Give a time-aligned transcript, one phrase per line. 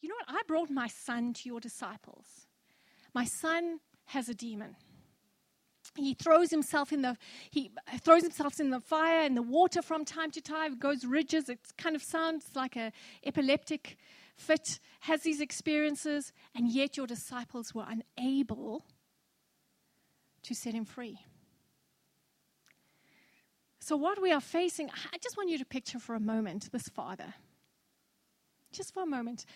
[0.00, 0.36] You know what?
[0.36, 2.46] I brought my son to your disciples.
[3.14, 4.76] My son has a demon.
[5.96, 7.16] He throws himself in the
[7.50, 10.78] he throws himself in the fire and the water from time to time.
[10.78, 11.48] Goes ridges.
[11.48, 12.92] It kind of sounds like a
[13.24, 13.96] epileptic
[14.36, 14.78] fit.
[15.00, 17.86] Has these experiences, and yet your disciples were
[18.16, 18.84] unable
[20.42, 21.18] to set him free.
[23.80, 26.88] So, what we are facing, I just want you to picture for a moment this
[26.88, 27.34] father.
[28.70, 29.46] Just for a moment.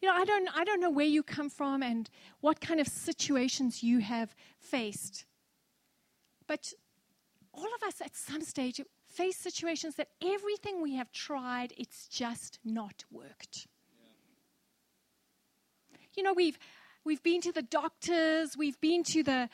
[0.00, 2.86] You know, I don't, I don't know where you come from and what kind of
[2.86, 5.24] situations you have faced.
[6.46, 6.72] But
[7.52, 12.58] all of us at some stage face situations that everything we have tried, it's just
[12.64, 13.66] not worked.
[15.90, 15.98] Yeah.
[16.14, 16.58] You know, we've,
[17.04, 19.48] we've been to the doctors, we've been to the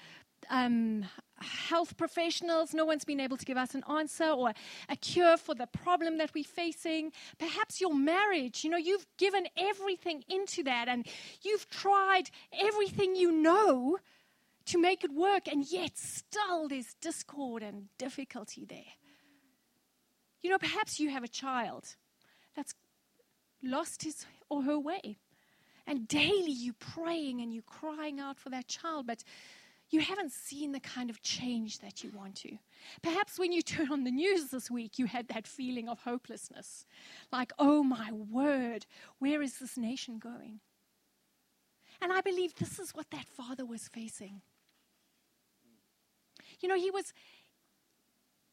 [0.50, 1.04] um,
[1.42, 2.74] health professionals.
[2.74, 4.52] No one's been able to give us an answer or
[4.88, 7.12] a cure for the problem that we're facing.
[7.38, 11.06] Perhaps your marriage, you know, you've given everything into that and
[11.42, 13.98] you've tried everything you know
[14.66, 18.94] to make it work, and yet still there's discord and difficulty there.
[20.40, 21.96] You know, perhaps you have a child
[22.54, 22.74] that's
[23.62, 25.18] lost his or her way.
[25.86, 29.24] And daily you're praying and you're crying out for that child, but
[29.92, 32.56] you haven't seen the kind of change that you want to.
[33.02, 36.86] Perhaps when you turn on the news this week, you had that feeling of hopelessness.
[37.30, 38.86] Like, oh my word,
[39.18, 40.60] where is this nation going?
[42.00, 44.40] And I believe this is what that father was facing.
[46.60, 47.12] You know, he was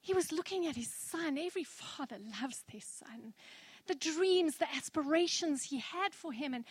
[0.01, 1.37] he was looking at his son.
[1.37, 3.33] Every father loves their son.
[3.87, 6.53] The dreams, the aspirations he had for him.
[6.53, 6.65] And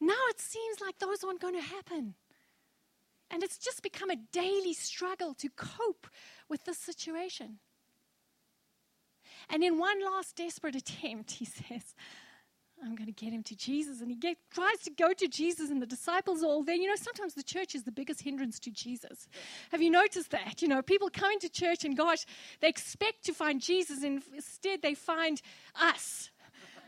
[0.00, 2.14] now it seems like those aren't going to happen.
[3.32, 6.06] And it's just become a daily struggle to cope
[6.48, 7.58] with this situation.
[9.48, 11.94] And in one last desperate attempt, he says,
[12.84, 14.00] I'm going to get him to Jesus.
[14.00, 16.74] And he get, tries to go to Jesus, and the disciples are all there.
[16.74, 19.28] You know, sometimes the church is the biggest hindrance to Jesus.
[19.70, 20.60] Have you noticed that?
[20.60, 22.26] You know, people come into church, and gosh,
[22.60, 25.40] they expect to find Jesus, and instead they find
[25.80, 26.30] us.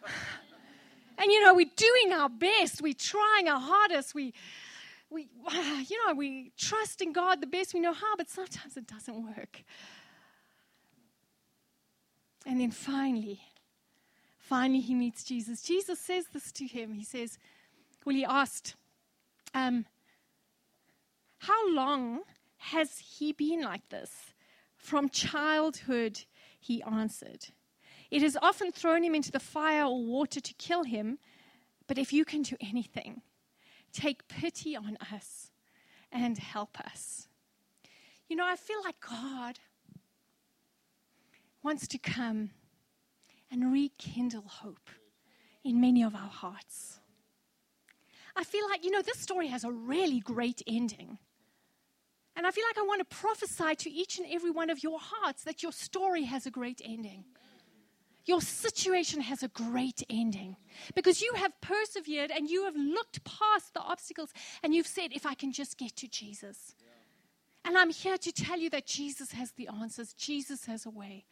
[1.18, 4.34] and, you know, we're doing our best, we're trying our hardest, we
[5.14, 5.28] we,
[5.88, 9.24] you know, we trust in God the best we know how, but sometimes it doesn't
[9.24, 9.62] work.
[12.44, 13.40] And then finally,
[14.38, 15.62] finally he meets Jesus.
[15.62, 16.92] Jesus says this to him.
[16.92, 17.38] He says,
[18.04, 18.74] well, he asked,
[19.54, 19.86] um,
[21.38, 22.22] how long
[22.58, 24.10] has he been like this?
[24.76, 26.20] From childhood,
[26.60, 27.46] he answered.
[28.10, 31.18] It has often thrown him into the fire or water to kill him,
[31.86, 33.22] but if you can do anything,
[33.94, 35.50] take pity on us
[36.12, 37.28] and help us.
[38.28, 39.58] You know, I feel like God
[41.62, 42.50] wants to come
[43.50, 44.90] and rekindle hope
[45.64, 47.00] in many of our hearts.
[48.36, 51.18] I feel like, you know, this story has a really great ending.
[52.36, 54.98] And I feel like I want to prophesy to each and every one of your
[55.00, 57.24] hearts that your story has a great ending
[58.24, 60.56] your situation has a great ending
[60.94, 65.26] because you have persevered and you have looked past the obstacles and you've said, if
[65.26, 66.74] I can just get to Jesus.
[66.80, 66.88] Yeah.
[67.66, 71.24] And I'm here to tell you that Jesus has the answers, Jesus has a way.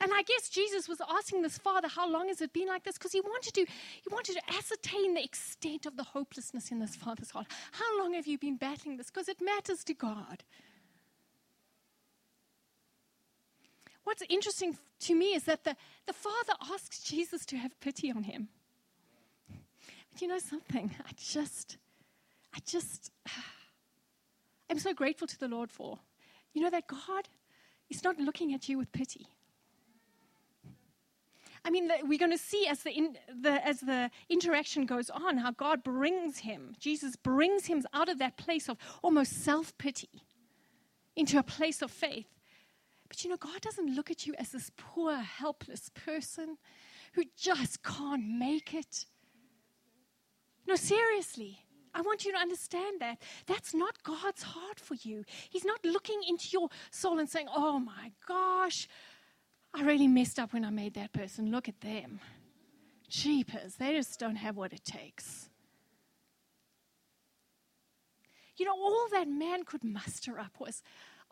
[0.00, 2.96] And I guess Jesus was asking this father, how long has it been like this?
[2.96, 6.94] Because he wanted to, he wanted to ascertain the extent of the hopelessness in this
[6.94, 7.48] father's heart.
[7.72, 9.10] How long have you been battling this?
[9.10, 10.44] Because it matters to God.
[14.08, 15.76] What's interesting to me is that the,
[16.06, 18.48] the Father asks Jesus to have pity on him.
[20.10, 20.94] But you know something?
[21.06, 21.76] I just,
[22.54, 23.12] I just,
[24.70, 25.98] I'm so grateful to the Lord for.
[26.54, 27.28] You know that God
[27.90, 29.26] is not looking at you with pity.
[31.64, 35.36] I mean, we're going to see as the, in, the, as the interaction goes on
[35.36, 40.22] how God brings him, Jesus brings him out of that place of almost self pity
[41.14, 42.37] into a place of faith.
[43.08, 46.58] But you know, God doesn't look at you as this poor, helpless person
[47.14, 49.06] who just can't make it.
[50.66, 51.64] No, seriously.
[51.94, 53.22] I want you to understand that.
[53.46, 55.24] That's not God's heart for you.
[55.48, 58.86] He's not looking into your soul and saying, oh my gosh,
[59.74, 61.50] I really messed up when I made that person.
[61.50, 62.20] Look at them.
[63.08, 65.48] Jeepers, they just don't have what it takes.
[68.56, 70.82] You know, all that man could muster up was,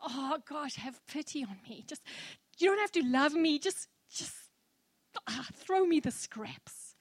[0.01, 1.83] oh gosh, have pity on me.
[1.87, 2.01] Just,
[2.57, 3.59] you don't have to love me.
[3.59, 4.33] Just, just
[5.27, 6.95] ah, throw me the scraps.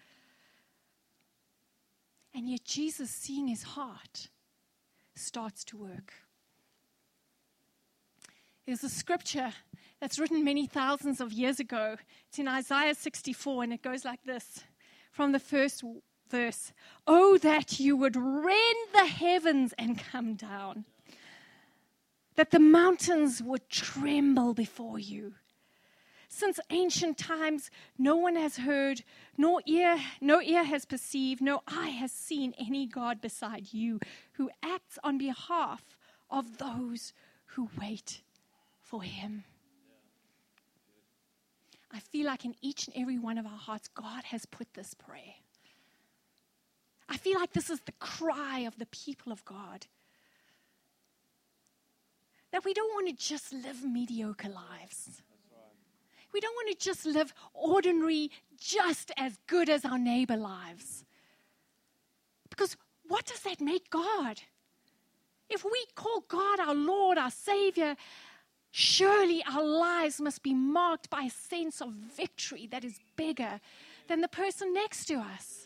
[2.34, 4.28] And yet, Jesus, seeing his heart,
[5.14, 6.12] starts to work.
[8.66, 9.52] There's a scripture
[10.00, 11.96] that's written many thousands of years ago.
[12.28, 14.64] It's in Isaiah 64, and it goes like this
[15.12, 15.82] from the first
[16.28, 16.72] verse.
[17.06, 20.84] Oh, that you would rend the heavens and come down,
[22.36, 25.34] that the mountains would tremble before you.
[26.28, 29.02] Since ancient times, no one has heard,
[29.38, 34.00] nor ear, no ear has perceived, no eye has seen any God beside you
[34.32, 35.96] who acts on behalf
[36.30, 37.12] of those
[37.46, 38.22] who wait
[38.80, 39.44] for him.
[41.92, 44.92] I feel like in each and every one of our hearts, God has put this
[44.92, 45.36] prayer.
[47.08, 49.86] I feel like this is the cry of the people of God.
[52.52, 55.22] That we don't want to just live mediocre lives.
[56.32, 61.04] We don't want to just live ordinary, just as good as our neighbor lives.
[62.50, 62.76] Because
[63.08, 64.42] what does that make God?
[65.48, 67.96] If we call God our Lord, our Savior,
[68.70, 73.60] surely our lives must be marked by a sense of victory that is bigger
[74.08, 75.65] than the person next to us.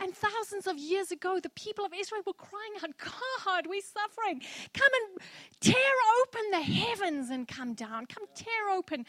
[0.00, 4.40] And thousands of years ago, the people of Israel were crying out, God, we're suffering.
[4.72, 5.20] Come and
[5.60, 5.74] tear
[6.22, 8.06] open the heavens and come down.
[8.06, 9.04] Come tear open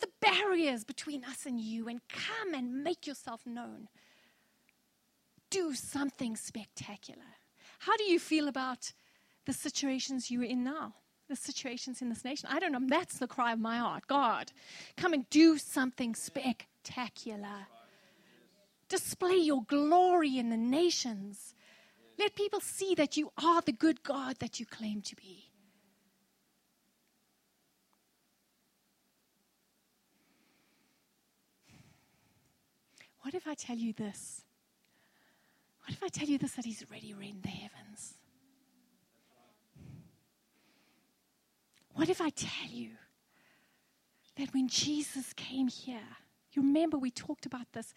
[0.00, 3.88] the barriers between us and you and come and make yourself known.
[5.48, 7.22] Do something spectacular.
[7.78, 8.92] How do you feel about
[9.46, 10.94] the situations you're in now?
[11.28, 12.50] The situations in this nation?
[12.52, 12.80] I don't know.
[12.86, 14.06] That's the cry of my heart.
[14.06, 14.52] God,
[14.98, 17.66] come and do something spectacular.
[18.88, 21.54] Display your glory in the nations.
[22.18, 25.50] Let people see that you are the good God that you claim to be.
[33.22, 34.42] What if I tell you this?
[35.80, 38.14] What if I tell you this that He's already reigned the heavens?
[41.94, 42.90] What if I tell you
[44.36, 46.08] that when Jesus came here,
[46.52, 47.94] you remember we talked about this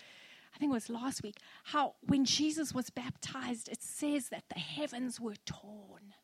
[0.57, 4.59] I think it was last week, how when Jesus was baptized, it says that the
[4.59, 6.15] heavens were torn.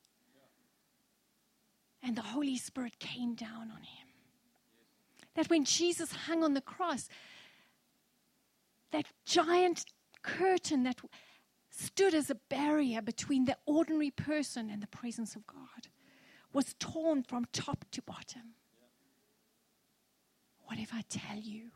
[2.02, 4.08] And the Holy Spirit came down on him.
[5.36, 7.10] That when Jesus hung on the cross,
[8.92, 9.86] that giant
[10.24, 11.00] curtain that
[11.70, 15.90] stood as a barrier between the ordinary person and the presence of God
[16.52, 18.56] was torn from top to bottom.
[20.64, 21.70] What if I tell you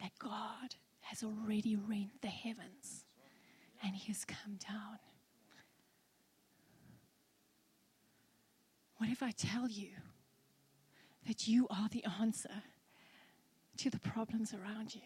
[0.00, 3.04] that God has already rent the heavens
[3.82, 4.98] and He has come down.
[8.98, 9.90] What if I tell you
[11.26, 12.62] that you are the answer
[13.78, 15.02] to the problems around you?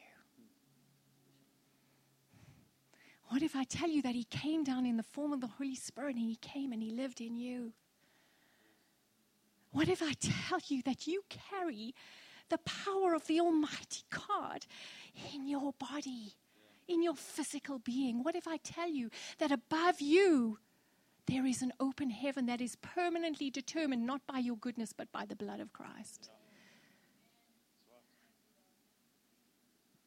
[3.28, 5.74] What if I tell you that He came down in the form of the Holy
[5.74, 7.72] Spirit and He came and He lived in you?
[9.72, 11.94] What if I tell you that you carry
[12.52, 14.66] the power of the Almighty God
[15.34, 16.34] in your body,
[16.86, 18.22] in your physical being.
[18.22, 19.08] What if I tell you
[19.38, 20.58] that above you
[21.26, 25.24] there is an open heaven that is permanently determined not by your goodness but by
[25.24, 26.28] the blood of Christ?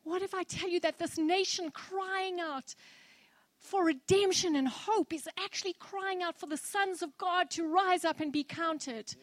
[0.03, 2.75] What if I tell you that this nation crying out
[3.57, 8.05] for redemption and hope is actually crying out for the sons of God to rise
[8.05, 9.15] up and be counted?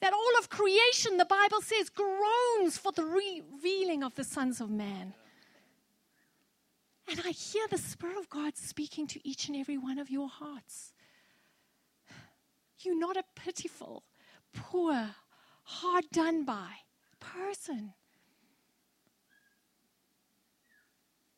[0.00, 4.70] That all of creation, the Bible says, groans for the revealing of the sons of
[4.70, 5.14] man.
[7.08, 10.28] And I hear the Spirit of God speaking to each and every one of your
[10.28, 10.92] hearts.
[12.80, 14.02] You're not a pitiful,
[14.52, 15.14] poor,
[15.64, 16.70] hard done by
[17.20, 17.94] person.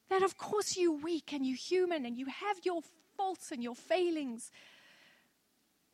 [0.09, 2.80] That, of course, you're weak and you're human and you have your
[3.16, 4.50] faults and your failings.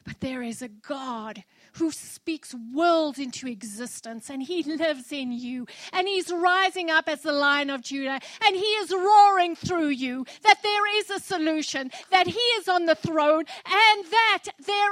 [0.05, 5.67] But there is a God who speaks worlds into existence, and He lives in you,
[5.93, 10.25] and He's rising up as the Lion of Judah, and He is roaring through you
[10.43, 14.91] that there is a solution, that He is on the throne, and that there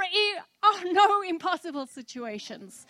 [0.62, 2.86] are no impossible situations.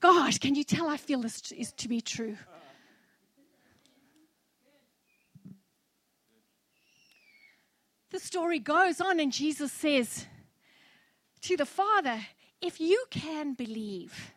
[0.00, 2.36] God, can you tell I feel this is to be true?
[8.16, 10.24] the story goes on, and Jesus says
[11.42, 12.26] to the Father,
[12.60, 14.32] If you can believe,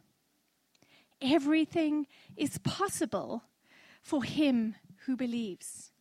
[1.21, 3.43] everything is possible
[4.01, 4.75] for him
[5.05, 5.91] who believes.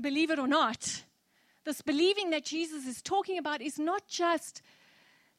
[0.00, 1.04] Believe it or not,
[1.64, 4.62] this believing that Jesus is talking about is not just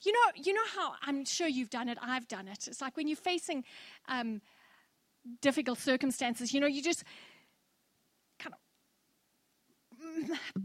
[0.01, 2.95] you know you know how i'm sure you've done it i've done it it's like
[2.95, 3.63] when you're facing
[4.07, 4.41] um,
[5.41, 7.03] difficult circumstances you know you just
[8.37, 8.59] kind of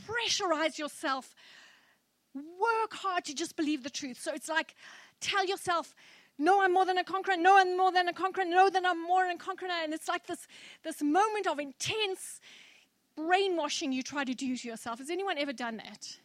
[0.06, 1.34] pressurize yourself.
[2.34, 4.20] Work hard to just believe the truth.
[4.20, 4.74] So it's like
[5.20, 5.94] tell yourself,
[6.38, 7.36] no, I'm more than a conqueror.
[7.36, 8.44] No, I'm more than a conqueror.
[8.44, 9.68] No, that I'm more than a conqueror.
[9.70, 10.46] And it's like this,
[10.82, 12.40] this moment of intense
[13.16, 14.98] brainwashing you try to do to yourself.
[14.98, 16.18] Has anyone ever done that?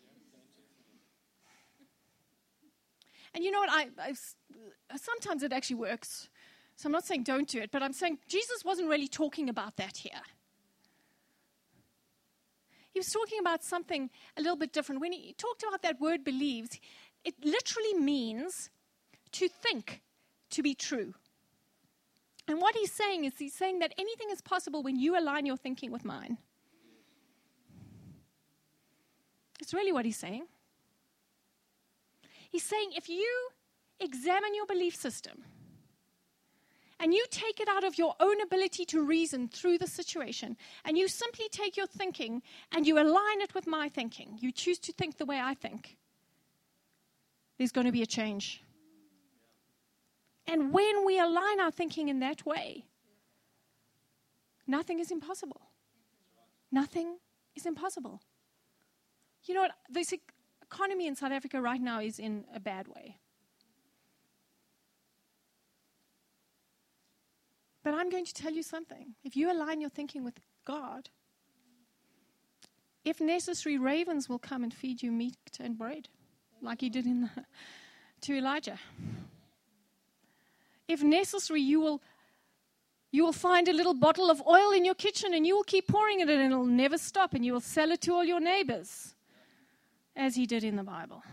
[3.34, 3.70] And you know what?
[3.72, 6.30] I, I, sometimes it actually works.
[6.78, 9.76] So I'm not saying don't do it, but I'm saying Jesus wasn't really talking about
[9.78, 10.22] that here.
[12.94, 15.02] He was talking about something a little bit different.
[15.02, 16.80] When he talked about that word believes,
[17.24, 18.70] it literally means
[19.34, 20.02] to think
[20.52, 21.14] to be true.
[22.48, 25.58] And what he's saying is he's saying that anything is possible when you align your
[25.58, 26.38] thinking with mine.
[29.60, 30.46] It's really what he's saying.
[32.50, 33.50] He's saying if you
[34.00, 35.44] examine your belief system
[37.00, 40.98] and you take it out of your own ability to reason through the situation, and
[40.98, 44.94] you simply take your thinking and you align it with my thinking, you choose to
[44.94, 45.98] think the way I think,
[47.58, 48.64] there's going to be a change.
[50.48, 52.86] And when we align our thinking in that way,
[54.66, 55.62] nothing is impossible.
[56.72, 57.18] Nothing
[57.56, 58.22] is impossible.
[59.44, 59.72] You know what?
[59.90, 60.14] This
[60.62, 63.18] economy in South Africa right now is in a bad way.
[67.88, 69.16] But I'm going to tell you something.
[69.24, 71.08] If you align your thinking with God,
[73.06, 76.10] if necessary, ravens will come and feed you meat and bread,
[76.62, 77.30] like he did in the,
[78.24, 78.78] to Elijah.
[80.90, 82.02] If necessary, you will
[83.12, 85.88] you will find a little bottle of oil in your kitchen and you will keep
[85.88, 89.16] pouring it and it'll never stop and you will sell it to all your neighbors
[90.14, 91.24] as he did in the Bible.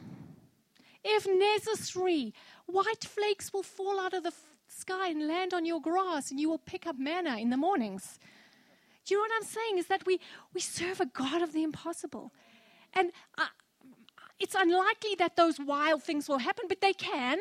[1.02, 2.32] If necessary,
[2.66, 4.32] white flakes will fall out of the
[4.74, 8.18] sky and land on your grass and you will pick up manna in the mornings.
[9.04, 9.78] Do you know what I'm saying?
[9.78, 10.20] Is that we,
[10.52, 12.32] we serve a God of the impossible.
[12.92, 13.46] And uh,
[14.38, 17.38] it's unlikely that those wild things will happen, but they can.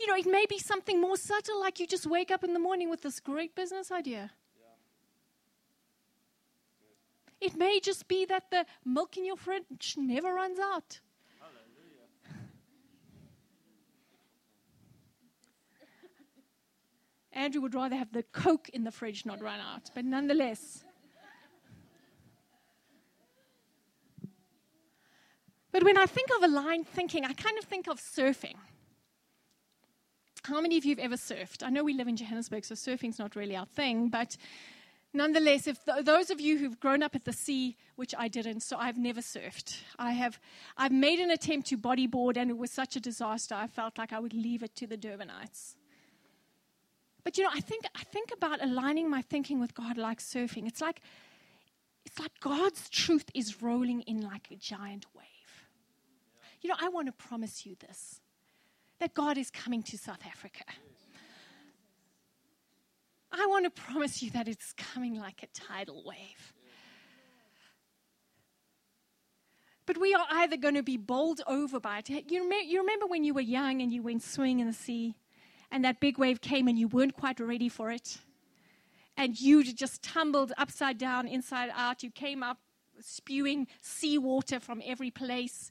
[0.00, 2.60] You know, it may be something more subtle, like you just wake up in the
[2.60, 4.30] morning with this great business idea.
[7.40, 11.00] It may just be that the milk in your fridge never runs out.
[17.38, 20.84] Andrew would rather have the Coke in the fridge not run out, but nonetheless.
[25.70, 28.56] But when I think of aligned thinking, I kind of think of surfing.
[30.42, 31.62] How many of you have ever surfed?
[31.62, 34.36] I know we live in Johannesburg, so surfing's not really our thing, but
[35.12, 38.60] nonetheless, if th- those of you who've grown up at the sea, which I didn't,
[38.60, 39.80] so I've never surfed.
[39.98, 40.40] I have,
[40.76, 43.54] I've made an attempt to bodyboard, and it was such a disaster.
[43.54, 45.76] I felt like I would leave it to the Durbanites.
[47.28, 50.66] But you know, I think I think about aligning my thinking with God like surfing.
[50.66, 51.02] It's like
[52.06, 55.68] it's like God's truth is rolling in like a giant wave.
[56.62, 58.22] You know, I want to promise you this
[58.98, 60.64] that God is coming to South Africa.
[63.30, 66.54] I want to promise you that it's coming like a tidal wave.
[69.84, 72.30] But we are either going to be bowled over by it.
[72.32, 75.14] You remember, you remember when you were young and you went swimming in the sea,
[75.70, 78.18] and that big wave came and you weren't quite ready for it?
[79.16, 82.02] And you just tumbled upside down, inside out.
[82.02, 82.58] You came up
[83.00, 85.70] spewing seawater from every place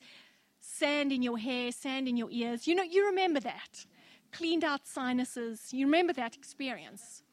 [0.59, 2.67] sand in your hair, sand in your ears.
[2.67, 3.85] You know, you remember that.
[4.33, 5.71] Cleaned out sinuses.
[5.71, 7.23] You remember that experience.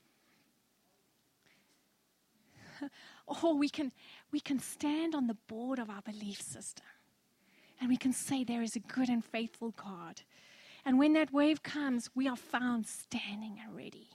[3.27, 3.91] or oh, we can,
[4.31, 6.87] we can stand on the board of our belief system
[7.81, 10.23] and we can say, There is a good and faithful God.
[10.85, 14.11] And when that wave comes, we are found standing and ready.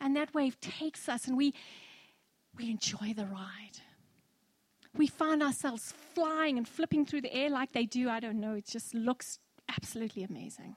[0.00, 1.54] And that wave takes us and we,
[2.56, 3.80] we enjoy the ride
[4.98, 8.08] we find ourselves flying and flipping through the air like they do.
[8.08, 8.54] I don't know.
[8.54, 9.38] It just looks
[9.68, 10.76] absolutely amazing.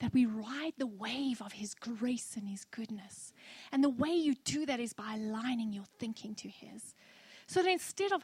[0.00, 3.32] That we ride the wave of His grace and His goodness.
[3.72, 6.94] And the way you do that is by aligning your thinking to His.
[7.46, 8.22] So that instead of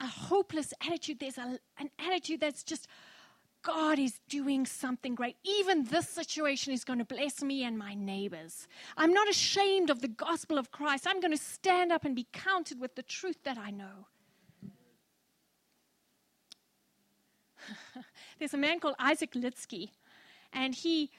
[0.00, 2.88] a hopeless attitude, there's a, an attitude that's just,
[3.62, 5.36] God is doing something great.
[5.44, 8.66] Even this situation is going to bless me and my neighbors.
[8.96, 11.06] I'm not ashamed of the gospel of Christ.
[11.06, 14.06] I'm going to stand up and be counted with the truth that I know.
[18.38, 19.90] There's a man called Isaac Lidsky,
[20.52, 21.10] and he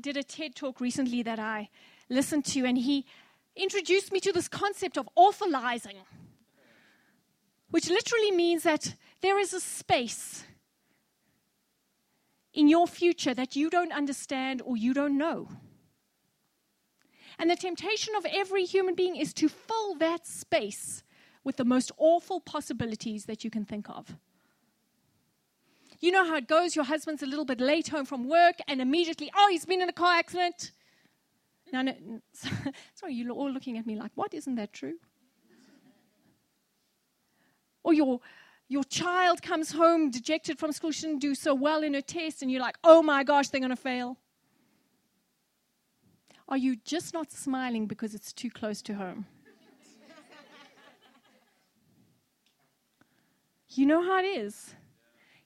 [0.00, 1.68] did a TED talk recently that I
[2.08, 3.06] listened to, and he
[3.54, 5.96] introduced me to this concept of awfulizing,
[7.70, 10.44] which literally means that there is a space
[12.52, 15.48] in your future that you don't understand or you don't know.
[17.38, 21.02] And the temptation of every human being is to fill that space
[21.42, 24.16] with the most awful possibilities that you can think of.
[26.00, 26.74] You know how it goes.
[26.74, 29.88] Your husband's a little bit late home from work, and immediately, oh, he's been in
[29.88, 30.72] a car accident.
[31.72, 31.94] No, no,
[32.94, 34.34] sorry, you're all looking at me like, what?
[34.34, 34.94] Isn't that true?
[37.82, 38.20] Or your,
[38.70, 42.40] your child comes home dejected from school, she didn't do so well in her test,
[42.40, 44.16] and you're like, oh my gosh, they're going to fail.
[46.48, 49.26] Are you just not smiling because it's too close to home?
[53.70, 54.72] you know how it is.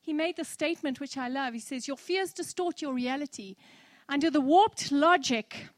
[0.03, 1.55] He made the statement which I love.
[1.55, 3.57] He says, Your fears distort your reality.
[4.07, 5.69] Under the warped logic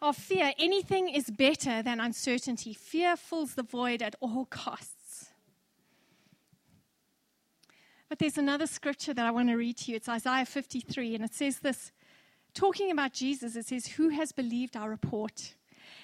[0.00, 2.74] of fear, anything is better than uncertainty.
[2.74, 5.30] Fear fills the void at all costs.
[8.08, 9.96] But there's another scripture that I want to read to you.
[9.96, 11.92] It's Isaiah 53, and it says this
[12.54, 15.54] talking about Jesus, it says, Who has believed our report?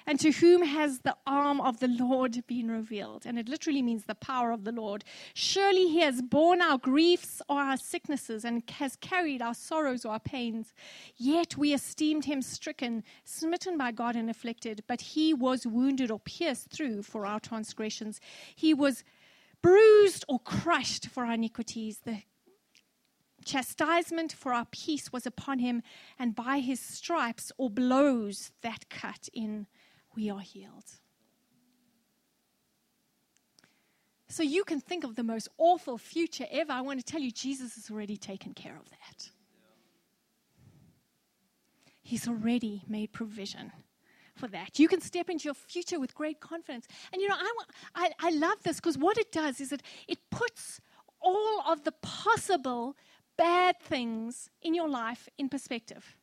[0.05, 3.25] And to whom has the arm of the Lord been revealed?
[3.25, 5.03] And it literally means the power of the Lord.
[5.33, 10.13] Surely he has borne our griefs or our sicknesses and has carried our sorrows or
[10.13, 10.73] our pains.
[11.15, 14.83] Yet we esteemed him stricken, smitten by God, and afflicted.
[14.87, 18.19] But he was wounded or pierced through for our transgressions.
[18.55, 19.03] He was
[19.61, 21.99] bruised or crushed for our iniquities.
[22.03, 22.23] The
[23.45, 25.81] chastisement for our peace was upon him,
[26.17, 29.67] and by his stripes or blows that cut in
[30.15, 30.85] we are healed.
[34.27, 36.71] So you can think of the most awful future ever.
[36.71, 39.29] I want to tell you, Jesus has already taken care of that.
[42.01, 43.71] He's already made provision
[44.35, 44.79] for that.
[44.79, 46.87] You can step into your future with great confidence.
[47.11, 47.51] And you know, I,
[47.95, 50.81] I, I love this because what it does is it, it puts
[51.21, 52.97] all of the possible
[53.37, 56.17] bad things in your life in perspective.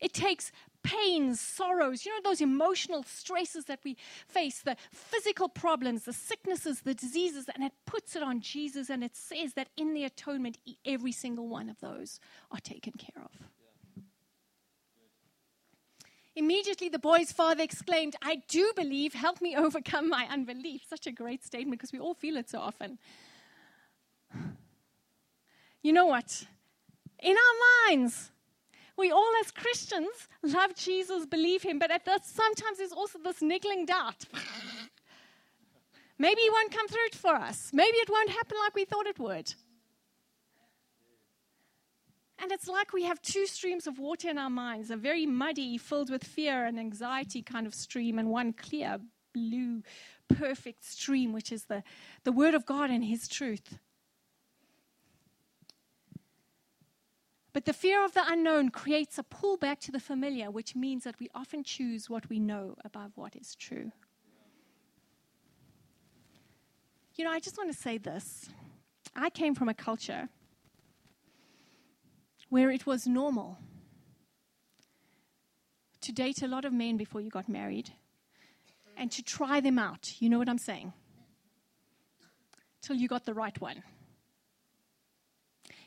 [0.00, 6.04] It takes pains, sorrows, you know, those emotional stresses that we face, the physical problems,
[6.04, 9.94] the sicknesses, the diseases, and it puts it on Jesus and it says that in
[9.94, 12.20] the atonement, every single one of those
[12.50, 13.48] are taken care of.
[16.38, 20.82] Immediately, the boy's father exclaimed, I do believe, help me overcome my unbelief.
[20.88, 22.98] Such a great statement because we all feel it so often.
[25.82, 26.46] You know what?
[27.18, 28.30] In our minds,
[28.98, 33.40] we all as Christians love Jesus, believe him, but at the, sometimes there's also this
[33.40, 34.24] niggling doubt.
[36.18, 37.70] Maybe he won't come through for us.
[37.72, 39.54] Maybe it won't happen like we thought it would.
[42.40, 45.78] And it's like we have two streams of water in our minds a very muddy,
[45.78, 48.98] filled with fear and anxiety kind of stream, and one clear,
[49.32, 49.82] blue,
[50.28, 51.82] perfect stream, which is the,
[52.24, 53.78] the Word of God and His truth.
[57.52, 61.18] But the fear of the unknown creates a pullback to the familiar, which means that
[61.18, 63.90] we often choose what we know above what is true.
[67.16, 68.48] You know, I just want to say this.
[69.16, 70.28] I came from a culture
[72.48, 73.58] where it was normal
[76.00, 77.90] to date a lot of men before you got married
[78.96, 80.20] and to try them out.
[80.20, 80.92] You know what I'm saying?
[82.80, 83.82] Till you got the right one.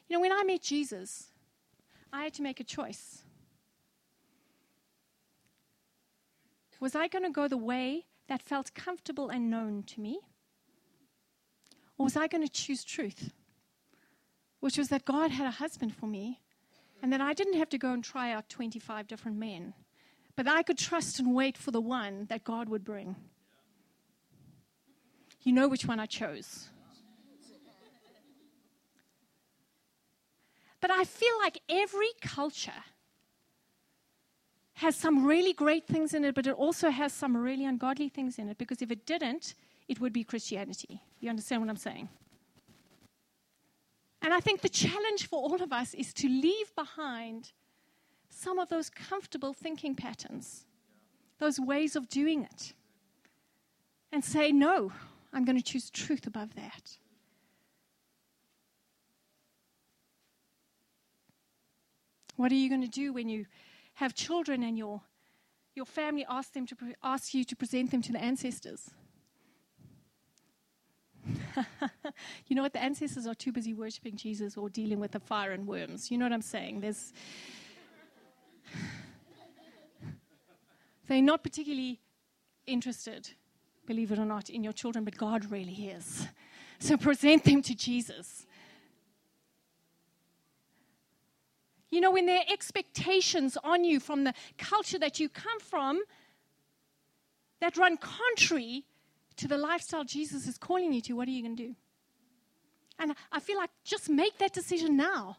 [0.07, 1.30] You know, when I met Jesus,
[2.13, 3.23] I had to make a choice.
[6.79, 10.19] Was I going to go the way that felt comfortable and known to me?
[11.97, 13.31] Or was I going to choose truth?
[14.59, 16.41] Which was that God had a husband for me
[17.01, 19.73] and that I didn't have to go and try out 25 different men,
[20.35, 23.15] but I could trust and wait for the one that God would bring.
[25.43, 26.69] You know which one I chose.
[30.81, 32.83] But I feel like every culture
[34.73, 38.39] has some really great things in it, but it also has some really ungodly things
[38.39, 39.53] in it because if it didn't,
[39.87, 41.01] it would be Christianity.
[41.19, 42.09] You understand what I'm saying?
[44.23, 47.51] And I think the challenge for all of us is to leave behind
[48.29, 50.65] some of those comfortable thinking patterns,
[51.39, 52.73] those ways of doing it,
[54.11, 54.91] and say, no,
[55.33, 56.97] I'm going to choose truth above that.
[62.41, 63.45] What are you going to do when you
[63.93, 64.99] have children and your,
[65.75, 68.89] your family asks, them to pre- ask you to present them to the ancestors?
[72.47, 72.73] you know what?
[72.73, 76.09] The ancestors are too busy worshiping Jesus or dealing with the fire and worms.
[76.09, 76.79] You know what I'm saying?
[76.79, 77.13] There's.
[81.07, 81.99] They're not particularly
[82.65, 83.29] interested,
[83.85, 86.25] believe it or not, in your children, but God really is.
[86.79, 88.47] So present them to Jesus.
[91.91, 96.01] You know, when there are expectations on you from the culture that you come from
[97.59, 98.85] that run contrary
[99.35, 101.75] to the lifestyle Jesus is calling you to, what are you going to do?
[102.97, 105.37] And I feel like just make that decision now.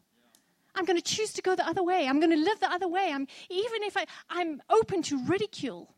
[0.74, 2.06] I'm going to choose to go the other way.
[2.06, 3.10] I'm going to live the other way.
[3.12, 5.94] I'm, even if I, I'm open to ridicule,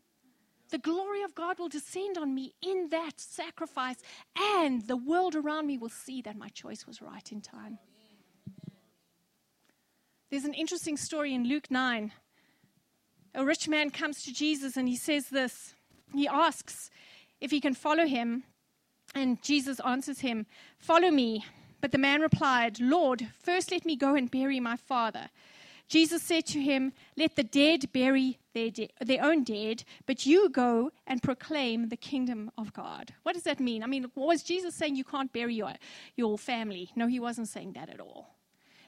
[0.69, 3.97] the glory of God will descend on me in that sacrifice,
[4.37, 7.77] and the world around me will see that my choice was right in time.
[10.35, 12.11] There's an interesting story in Luke 9.
[13.35, 15.73] A rich man comes to Jesus and he says this.
[16.13, 16.89] He asks
[17.39, 18.43] if he can follow him,
[19.15, 20.45] and Jesus answers him,
[20.77, 21.45] Follow me.
[21.79, 25.29] But the man replied, Lord, first let me go and bury my father.
[25.87, 30.49] Jesus said to him, Let the dead bury their, de- their own dead, but you
[30.49, 33.13] go and proclaim the kingdom of God.
[33.23, 33.83] What does that mean?
[33.83, 35.71] I mean, was Jesus saying you can't bury your,
[36.17, 36.91] your family?
[36.93, 38.35] No, he wasn't saying that at all.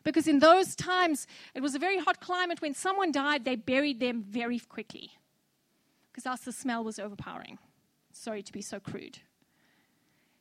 [0.08, 2.62] Because in those times, it was a very hot climate.
[2.62, 5.12] When someone died, they buried them very quickly
[6.10, 7.60] because else the smell was overpowering.
[8.14, 9.20] Sorry to be so crude.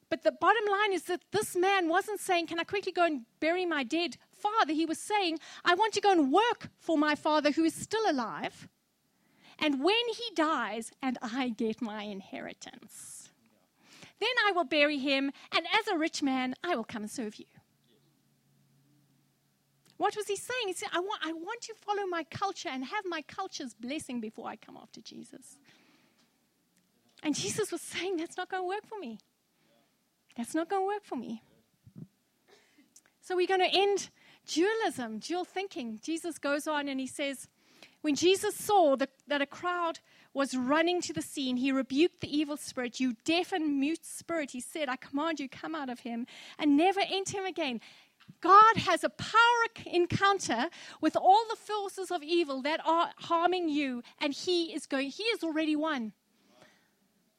[0.09, 3.23] But the bottom line is that this man wasn't saying, Can I quickly go and
[3.41, 4.73] bury my dead father?
[4.73, 8.09] He was saying, I want to go and work for my father who is still
[8.09, 8.69] alive.
[9.59, 13.31] And when he dies, and I get my inheritance,
[14.21, 17.35] then I will bury him, and as a rich man, I will come and serve
[17.35, 17.47] you.
[19.97, 20.67] What was he saying?
[20.67, 24.21] He said, I want, I want to follow my culture and have my culture's blessing
[24.21, 25.57] before I come after Jesus.
[27.23, 29.19] And Jesus was saying, That's not going to work for me.
[30.37, 31.43] That's not going to work for me.
[33.23, 34.11] So we're going to end
[34.47, 35.99] dualism, dual thinking.
[36.03, 37.49] Jesus goes on and he says,
[38.03, 39.99] When Jesus saw that, that a crowd
[40.35, 43.01] was running to the scene, he rebuked the evil spirit.
[43.01, 46.27] You deaf and mute spirit, he said, I command you, come out of him
[46.59, 47.81] and never enter him again.
[48.41, 49.41] God has a power
[49.87, 50.69] encounter
[51.01, 55.29] with all the forces of evil that are harming you, and He is going, He
[55.31, 56.13] has already won.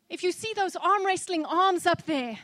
[0.10, 2.40] If you see those arm wrestling arms up there,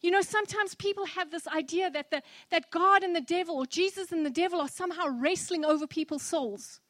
[0.00, 3.66] you know, sometimes people have this idea that, the, that God and the devil, or
[3.66, 6.80] Jesus and the devil, are somehow wrestling over people's souls.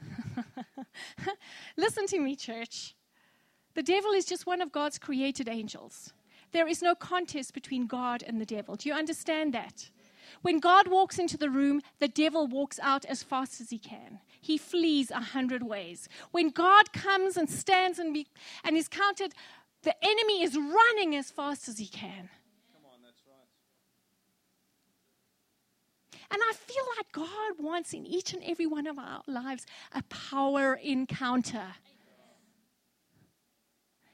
[1.76, 2.94] Listen to me, church.
[3.74, 6.12] The devil is just one of God's created angels.
[6.52, 8.76] There is no contest between God and the devil.
[8.76, 9.90] Do you understand that?
[10.42, 14.20] When God walks into the room, the devil walks out as fast as he can.
[14.40, 16.08] He flees a hundred ways.
[16.30, 18.26] When God comes and stands and, be,
[18.64, 19.34] and is counted
[19.82, 22.28] the enemy is running as fast as he can.
[26.30, 30.02] And I feel like God wants in each and every one of our lives a
[30.04, 31.74] power encounter.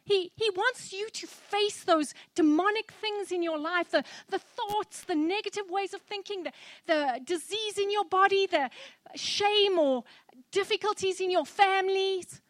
[0.08, 5.02] He, he wants you to face those demonic things in your life the, the thoughts,
[5.04, 6.52] the negative ways of thinking, the,
[6.86, 8.70] the disease in your body, the
[9.14, 10.04] shame or
[10.50, 12.40] difficulties in your families.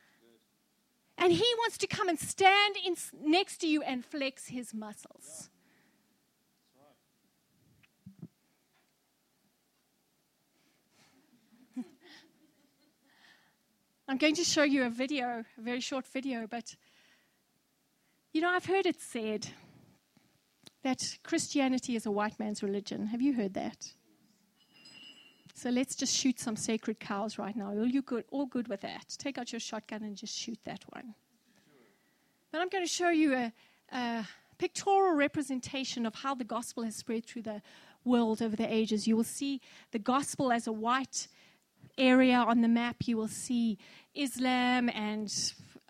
[1.19, 5.51] And he wants to come and stand in, next to you and flex his muscles.
[14.07, 16.77] I'm going to show you a video, a very short video, but
[18.33, 19.49] you know, I've heard it said
[20.83, 23.07] that Christianity is a white man's religion.
[23.07, 23.93] Have you heard that?
[25.55, 27.71] So let's just shoot some sacred cows right now.
[27.71, 29.17] All you good, all good with that?
[29.19, 31.15] Take out your shotgun and just shoot that one.
[32.53, 33.53] But I'm going to show you a,
[33.93, 37.61] a pictorial representation of how the gospel has spread through the
[38.05, 39.09] world over the ages.
[39.09, 39.61] You will see
[39.91, 41.27] the gospel as a white
[41.99, 42.97] area on the map.
[43.07, 43.79] You will see
[44.15, 45.29] Islam and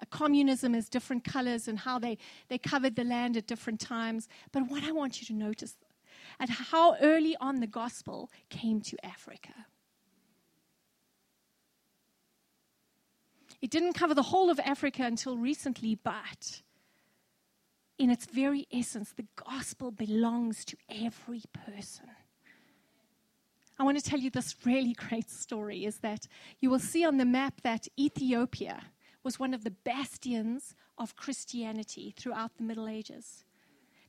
[0.07, 4.29] communism as different colors and how they, they covered the land at different times.
[4.53, 5.77] But what I want you to notice
[6.41, 9.67] at how early on the gospel came to Africa.
[13.61, 16.63] It didn't cover the whole of Africa until recently, but
[17.99, 22.07] in its very essence, the gospel belongs to every person.
[23.81, 26.27] I want to tell you this really great story is that
[26.61, 28.85] you will see on the map that Ethiopia
[29.23, 33.45] was one of the bastions of Christianity throughout the Middle Ages.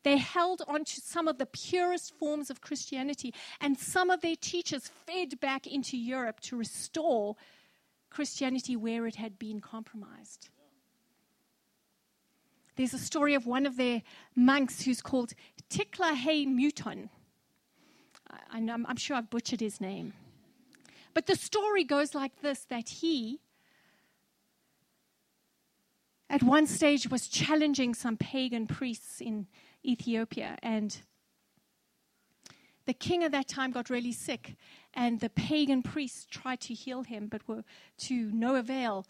[0.03, 4.35] They held on to some of the purest forms of Christianity, and some of their
[4.35, 7.35] teachers fed back into Europe to restore
[8.09, 10.49] Christianity where it had been compromised.
[12.75, 14.01] There's a story of one of their
[14.35, 15.33] monks who's called
[15.69, 17.09] Tiklahe Muton.
[18.29, 20.13] I, I'm sure I've butchered his name.
[21.13, 23.41] But the story goes like this that he,
[26.29, 29.47] at one stage, was challenging some pagan priests in
[29.83, 30.57] Ethiopia.
[30.61, 31.01] And
[32.85, 34.55] the king at that time got really sick,
[34.93, 37.63] and the pagan priests tried to heal him, but were
[37.99, 39.05] to no avail.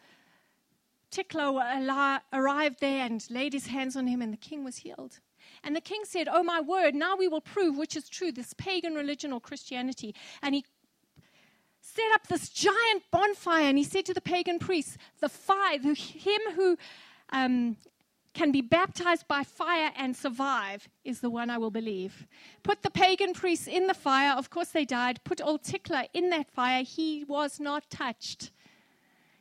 [1.12, 5.19] Tiklo arrived there and laid his hands on him, and the king was healed.
[5.63, 8.53] And the king said, Oh, my word, now we will prove which is true, this
[8.53, 10.13] pagan religion or Christianity.
[10.41, 10.65] And he
[11.82, 16.41] set up this giant bonfire and he said to the pagan priests, The fire, him
[16.55, 16.77] who
[17.32, 17.78] um,
[18.34, 22.28] can be baptized by fire and survive is the one I will believe.
[22.63, 24.34] Put the pagan priests in the fire.
[24.38, 25.20] Of course, they died.
[25.24, 26.84] Put old Tickler in that fire.
[26.84, 28.52] He was not touched.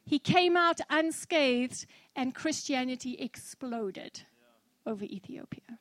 [0.05, 1.85] He came out unscathed,
[2.17, 4.23] and Christianity exploded
[4.87, 5.79] over Ethiopia.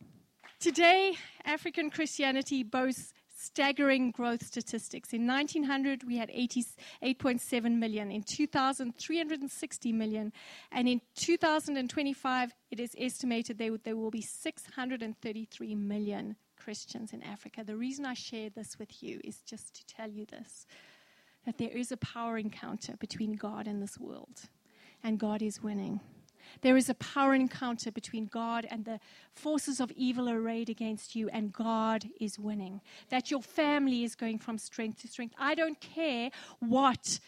[0.59, 1.13] Today,
[1.45, 3.13] African Christianity boasts
[3.47, 5.13] staggering growth statistics.
[5.13, 8.11] In 1900, we had 88.7 million.
[8.11, 10.33] In 2000, 360 million.
[10.71, 17.63] And in 2025, it is estimated there, there will be 633 million Christians in Africa.
[17.63, 20.65] The reason I share this with you is just to tell you this
[21.45, 24.41] that there is a power encounter between God and this world,
[25.01, 26.01] and God is winning.
[26.61, 28.99] There is a power encounter between God and the
[29.33, 32.81] forces of evil arrayed against you, and God is winning.
[33.09, 35.35] That your family is going from strength to strength.
[35.37, 37.19] I don't care what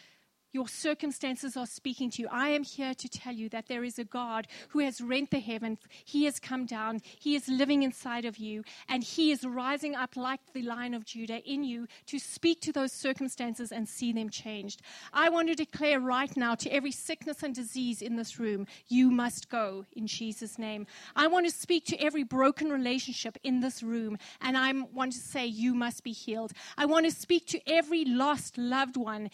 [0.52, 2.28] your circumstances are speaking to you.
[2.30, 5.38] I am here to tell you that there is a God who has rent the
[5.38, 5.78] heavens.
[6.04, 7.00] He has come down.
[7.18, 8.64] He is living inside of you.
[8.88, 12.72] And He is rising up like the lion of Judah in you to speak to
[12.72, 14.82] those circumstances and see them changed.
[15.12, 19.10] I want to declare right now to every sickness and disease in this room, you
[19.10, 20.86] must go in Jesus' name.
[21.14, 24.18] I want to speak to every broken relationship in this room.
[24.40, 26.52] And I want to say, you must be healed.
[26.76, 29.30] I want to speak to every lost loved one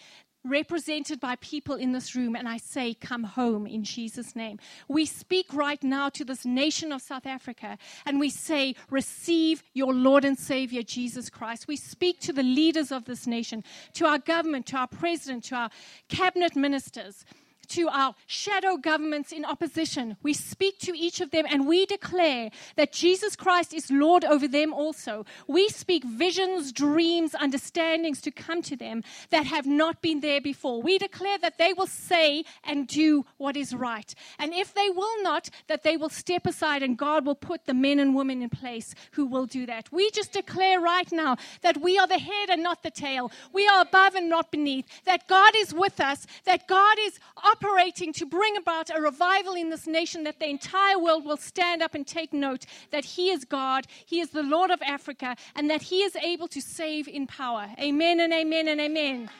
[0.48, 4.58] represented by people in this room, and I say, Come home in Jesus' name.
[4.88, 9.92] We speak right now to this nation of South Africa, and we say, Receive your
[9.92, 11.68] Lord and Savior, Jesus Christ.
[11.68, 15.56] We speak to the leaders of this nation, to our government, to our president, to
[15.56, 15.70] our
[16.08, 17.24] cabinet ministers
[17.70, 20.16] to our shadow governments in opposition.
[20.22, 24.48] We speak to each of them and we declare that Jesus Christ is Lord over
[24.48, 25.24] them also.
[25.46, 30.82] We speak visions, dreams, understandings to come to them that have not been there before.
[30.82, 34.14] We declare that they will say and do what is right.
[34.38, 37.74] And if they will not, that they will step aside and God will put the
[37.74, 39.92] men and women in place who will do that.
[39.92, 43.30] We just declare right now that we are the head and not the tail.
[43.52, 44.86] We are above and not beneath.
[45.04, 46.26] That God is with us.
[46.44, 47.18] That God is
[47.56, 51.82] operating to bring about a revival in this nation that the entire world will stand
[51.82, 55.70] up and take note that He is God, He is the Lord of Africa, and
[55.70, 57.68] that He is able to save in power.
[57.80, 59.30] Amen and amen and amen.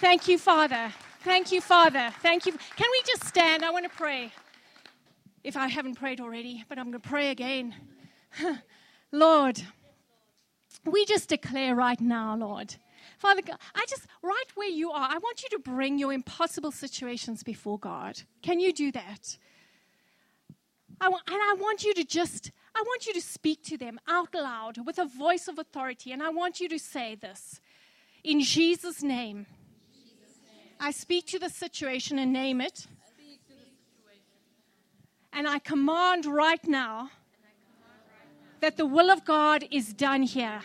[0.00, 0.92] Thank you, Father.
[1.22, 2.12] Thank you, Father.
[2.20, 2.52] Thank you.
[2.52, 3.64] Can we just stand?
[3.64, 4.32] I want to pray.
[5.42, 7.74] If I haven't prayed already, but I'm going to pray again.
[9.12, 9.60] Lord,
[10.84, 12.76] we just declare right now, Lord,
[13.18, 16.72] Father God, I just, right where you are, I want you to bring your impossible
[16.72, 18.22] situations before God.
[18.42, 19.38] Can you do that?
[21.00, 23.98] I want, and I want you to just, I want you to speak to them
[24.08, 26.12] out loud with a voice of authority.
[26.12, 27.60] And I want you to say this
[28.22, 29.46] in Jesus' name.
[30.80, 32.86] I speak to the situation and name it.
[35.32, 37.10] And I command right now
[38.60, 40.60] that the will of God is done here.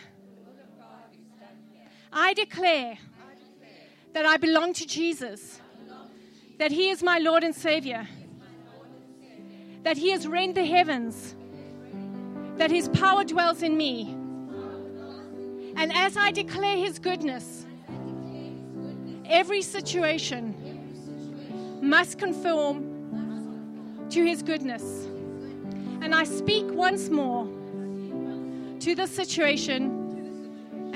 [2.12, 2.98] I declare
[4.12, 5.60] that I belong to Jesus,
[6.58, 8.08] that He is my Lord and Savior,
[9.84, 11.36] that He has reigned the heavens,
[12.56, 14.10] that His power dwells in me.
[15.76, 17.64] And as I declare His goodness,
[19.24, 20.56] every situation
[21.80, 25.06] must conform to His goodness.
[26.02, 27.46] And I speak once more
[28.80, 29.99] to the situation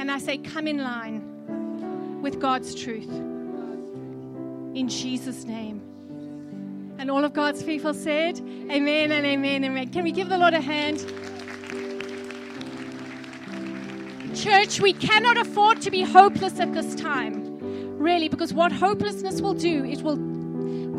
[0.04, 3.08] and I say, Come in line with God's truth.
[3.08, 5.80] In Jesus' name.
[6.98, 9.88] And all of God's people said, Amen and amen, and amen.
[9.88, 10.98] Can we give the Lord a hand?
[14.36, 19.54] Church, we cannot afford to be hopeless at this time, really, because what hopelessness will
[19.54, 20.18] do, it will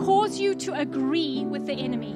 [0.04, 2.14] cause you to agree with the enemy.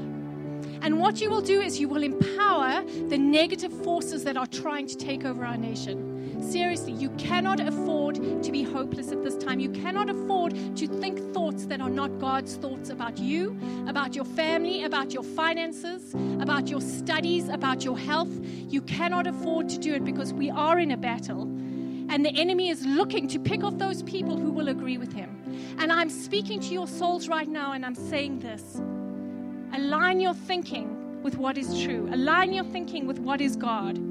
[0.81, 4.87] And what you will do is you will empower the negative forces that are trying
[4.87, 6.08] to take over our nation.
[6.41, 9.59] Seriously, you cannot afford to be hopeless at this time.
[9.59, 14.25] You cannot afford to think thoughts that are not God's thoughts about you, about your
[14.25, 18.31] family, about your finances, about your studies, about your health.
[18.69, 21.43] You cannot afford to do it because we are in a battle.
[22.11, 25.29] And the enemy is looking to pick off those people who will agree with him.
[25.77, 28.81] And I'm speaking to your souls right now, and I'm saying this
[29.71, 34.08] align your thinking with what is true, align your thinking with what is God.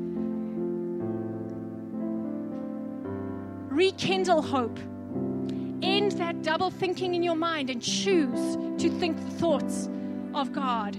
[3.78, 4.76] Rekindle hope.
[5.82, 9.88] End that double thinking in your mind and choose to think the thoughts
[10.34, 10.96] of God.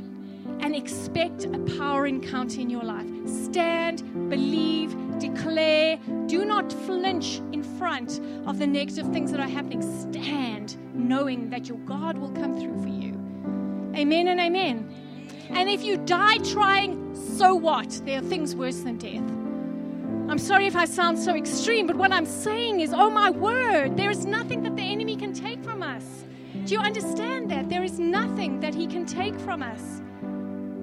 [0.61, 3.07] and expect a power encounter in your life.
[3.25, 5.97] Stand, believe, declare.
[6.27, 9.81] Do not flinch in front of the negative things that are happening.
[9.81, 13.13] Stand knowing that your God will come through for you.
[13.95, 14.93] Amen and amen.
[15.49, 18.01] And if you die trying, so what?
[18.05, 19.38] There are things worse than death.
[20.29, 23.97] I'm sorry if I sound so extreme, but what I'm saying is, oh my word,
[23.97, 26.23] there is nothing that the enemy can take from us.
[26.65, 27.67] Do you understand that?
[27.67, 30.03] There is nothing that he can take from us.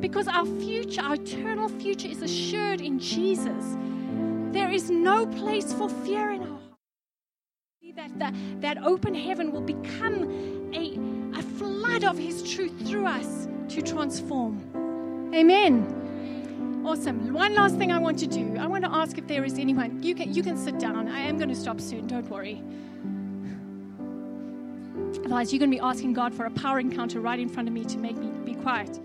[0.01, 3.77] Because our future, our eternal future, is assured in Jesus.
[4.51, 6.63] There is no place for fear in our heart.
[7.95, 10.25] That, that, that open heaven will become
[10.75, 14.61] a, a flood of his truth through us to transform.
[15.33, 16.06] Amen.
[16.87, 17.35] Awesome.
[17.35, 18.57] One last thing I want to do.
[18.61, 20.05] I want to ask if there is anyone.
[20.05, 21.09] You can, you can sit down.
[21.09, 22.07] I am going to stop soon.
[22.07, 22.63] Don't worry.
[25.25, 27.75] Otherwise, you're going to be asking God for a power encounter right in front of
[27.75, 29.01] me to make me be quiet.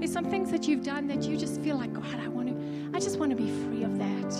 [0.00, 2.96] There's some things that you've done that you just feel like, God, I want to,
[2.96, 4.30] I just want to be free of that.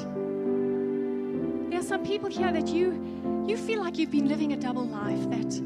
[1.71, 4.85] There are some people here that you, you feel like you've been living a double
[4.85, 5.62] life, that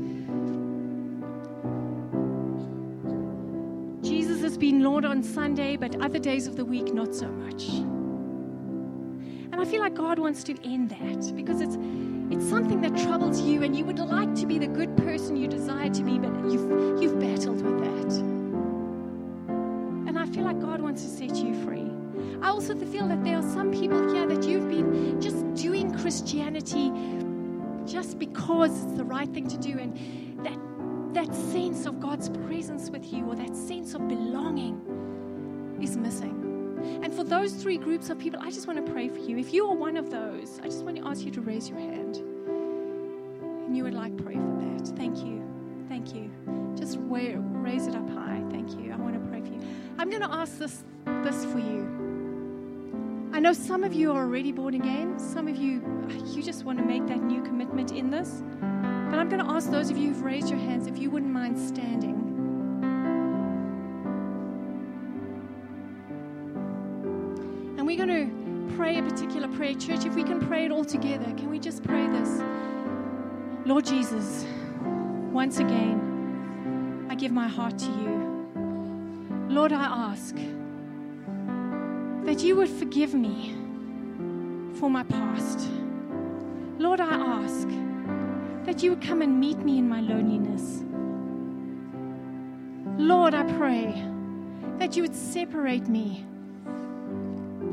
[4.73, 7.69] been Lord on Sunday, but other days of the week, not so much.
[9.53, 11.77] And I feel like God wants to end that because it's,
[12.31, 15.47] it's something that troubles you and you would like to be the good person you
[15.47, 18.15] desire to be, but you've, you've battled with that.
[20.09, 21.91] And I feel like God wants to set you free.
[22.41, 26.91] I also feel that there are some people here that you've been just doing Christianity
[27.85, 29.95] just because it's the right thing to do, and
[30.47, 30.57] that
[31.15, 34.81] that sense of God's presence with you or that sense of belonging
[35.81, 36.39] is missing.
[37.03, 39.39] And for those three groups of people, I just want to pray for you.
[39.39, 41.79] If you are one of those, I just want to ask you to raise your
[41.79, 42.17] hand.
[42.17, 44.89] And you would like pray for that.
[44.97, 45.43] Thank you.
[45.89, 46.31] Thank you.
[46.77, 48.43] Just raise it up high.
[48.51, 48.93] Thank you.
[48.93, 49.61] I want to pray for you.
[49.99, 50.85] I'm going to ask this,
[51.23, 53.31] this for you.
[53.33, 55.19] I know some of you are already born again.
[55.19, 55.83] Some of you,
[56.35, 58.43] you just want to make that new commitment in this.
[59.13, 61.31] But I'm going to ask those of you who've raised your hands if you wouldn't
[61.31, 62.15] mind standing.
[67.77, 69.75] And we're going to pray a particular prayer.
[69.75, 72.43] Church, if we can pray it all together, can we just pray this?
[73.67, 74.47] Lord Jesus,
[75.31, 79.47] once again, I give my heart to you.
[79.51, 80.35] Lord, I ask
[82.25, 83.55] that you would forgive me
[84.73, 85.69] for my past.
[86.79, 87.69] Lord, I ask
[88.65, 90.85] that you would come and meet me in my loneliness.
[92.99, 94.05] Lord, I pray
[94.79, 96.25] that you would separate me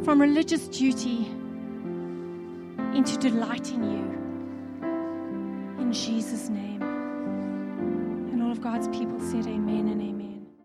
[0.03, 1.27] from religious duty
[2.95, 4.09] into delight in you.
[5.81, 6.81] In Jesus' name.
[6.81, 10.08] And all of God's people said, Amen and amen.